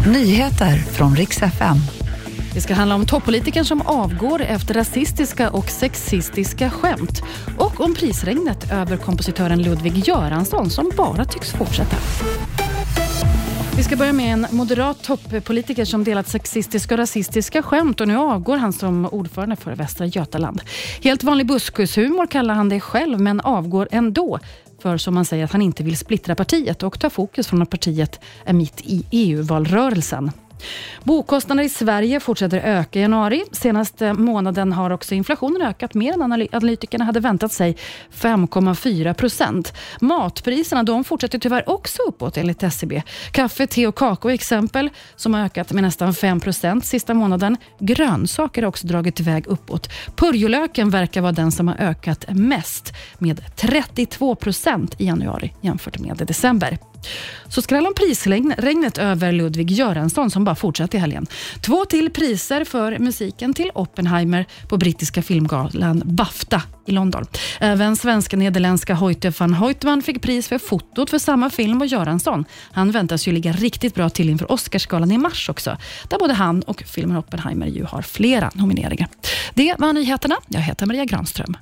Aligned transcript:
Nyheter 0.00 0.76
från 0.76 1.16
riks 1.16 1.42
FM. 1.42 1.76
Det 2.54 2.60
ska 2.60 2.74
handla 2.74 2.94
om 2.94 3.06
toppolitikern 3.06 3.64
som 3.64 3.82
avgår 3.82 4.42
efter 4.42 4.74
rasistiska 4.74 5.50
och 5.50 5.70
sexistiska 5.70 6.70
skämt 6.70 7.22
och 7.58 7.80
om 7.80 7.94
prisregnet 7.94 8.72
över 8.72 8.96
kompositören 8.96 9.62
Ludvig 9.62 10.08
Göransson 10.08 10.70
som 10.70 10.92
bara 10.96 11.24
tycks 11.24 11.52
fortsätta. 11.52 11.96
Vi 13.76 13.82
ska 13.82 13.96
börja 13.96 14.12
med 14.12 14.32
en 14.32 14.46
moderat 14.50 15.02
toppolitiker 15.02 15.84
som 15.84 16.04
delat 16.04 16.28
sexistiska 16.28 16.94
och 16.94 16.98
rasistiska 16.98 17.62
skämt 17.62 18.00
och 18.00 18.08
nu 18.08 18.16
avgår 18.16 18.56
han 18.56 18.72
som 18.72 19.06
ordförande 19.06 19.56
för 19.56 19.72
Västra 19.72 20.06
Götaland. 20.06 20.60
Helt 21.02 21.22
vanlig 21.22 21.46
buskushumor 21.46 22.26
kallar 22.26 22.54
han 22.54 22.68
det 22.68 22.80
själv, 22.80 23.20
men 23.20 23.40
avgår 23.40 23.88
ändå 23.90 24.38
för 24.84 24.96
som 24.96 25.14
man 25.14 25.24
säger 25.24 25.44
att 25.44 25.52
han 25.52 25.62
inte 25.62 25.82
vill 25.82 25.96
splittra 25.96 26.34
partiet 26.34 26.82
och 26.82 27.00
ta 27.00 27.10
fokus 27.10 27.46
från 27.46 27.62
att 27.62 27.70
partiet 27.70 28.20
är 28.44 28.52
mitt 28.52 28.80
i 28.80 29.04
EU-valrörelsen. 29.10 30.30
Bokostnader 31.02 31.62
i 31.62 31.68
Sverige 31.68 32.20
fortsätter 32.20 32.58
öka 32.58 32.98
i 32.98 33.02
januari. 33.02 33.44
Senaste 33.52 34.12
månaden 34.12 34.72
har 34.72 34.90
också 34.90 35.14
inflationen 35.14 35.62
ökat 35.62 35.94
mer 35.94 36.12
än 36.12 36.22
analytikerna 36.22 37.04
hade 37.04 37.20
väntat 37.20 37.52
sig, 37.52 37.76
5,4 38.14 39.14
procent. 39.14 39.72
Matpriserna 40.00 40.82
de 40.82 41.04
fortsätter 41.04 41.38
tyvärr 41.38 41.68
också 41.68 42.02
uppåt 42.02 42.36
enligt 42.36 42.62
SCB. 42.62 43.02
Kaffe, 43.32 43.66
te 43.66 43.86
och 43.86 43.94
kakao 43.94 44.30
är 44.30 44.34
exempel 44.34 44.90
som 45.16 45.34
har 45.34 45.44
ökat 45.44 45.72
med 45.72 45.82
nästan 45.82 46.14
5 46.14 46.40
procent 46.40 46.84
sista 46.84 47.14
månaden. 47.14 47.56
Grönsaker 47.78 48.62
har 48.62 48.68
också 48.68 48.86
dragit 48.86 49.20
iväg 49.20 49.46
uppåt. 49.46 49.88
Purjolöken 50.16 50.90
verkar 50.90 51.20
vara 51.20 51.32
den 51.32 51.52
som 51.52 51.68
har 51.68 51.76
ökat 51.76 52.24
mest 52.28 52.92
med 53.18 53.56
32 53.56 54.34
procent 54.34 55.00
i 55.00 55.06
januari 55.06 55.52
jämfört 55.60 55.98
med 55.98 56.16
december. 56.16 56.78
Så 57.48 57.62
skräll 57.62 57.86
om 57.86 57.94
prisregnet 57.94 58.98
över 58.98 59.32
Ludvig 59.32 59.70
Göransson 59.70 60.30
som 60.30 60.44
bara 60.44 60.54
fortsatte 60.54 60.96
i 60.96 61.00
helgen. 61.00 61.26
Två 61.60 61.84
till 61.84 62.10
priser 62.10 62.64
för 62.64 62.98
musiken 62.98 63.54
till 63.54 63.70
Oppenheimer 63.74 64.46
på 64.68 64.76
brittiska 64.76 65.22
filmgalan 65.22 66.02
Bafta 66.04 66.62
i 66.86 66.92
London. 66.92 67.26
Även 67.60 67.96
svenska-nederländska 67.96 68.94
Hoyte 68.94 69.32
van 69.38 69.54
Hoytman 69.54 70.02
fick 70.02 70.22
pris 70.22 70.48
för 70.48 70.58
fotot 70.58 71.10
för 71.10 71.18
samma 71.18 71.50
film 71.50 71.80
och 71.80 71.86
Göransson. 71.86 72.44
Han 72.72 72.90
väntas 72.90 73.28
ju 73.28 73.32
ligga 73.32 73.52
riktigt 73.52 73.94
bra 73.94 74.10
till 74.10 74.30
inför 74.30 74.52
Oscarsgalan 74.52 75.12
i 75.12 75.18
mars 75.18 75.48
också, 75.48 75.76
där 76.08 76.18
både 76.18 76.34
han 76.34 76.62
och 76.62 76.82
filmen 76.86 77.16
Oppenheimer 77.16 77.66
ju 77.66 77.84
har 77.84 78.02
flera 78.02 78.50
nomineringar. 78.54 79.08
Det 79.54 79.74
var 79.78 79.92
nyheterna. 79.92 80.36
Jag 80.48 80.60
heter 80.60 80.86
Maria 80.86 81.04
Granström. 81.04 81.56